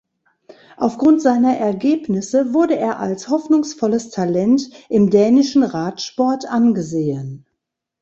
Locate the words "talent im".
4.09-5.11